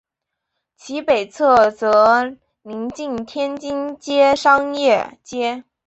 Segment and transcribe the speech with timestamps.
[0.77, 5.63] 其北侧则邻近天津街商业街。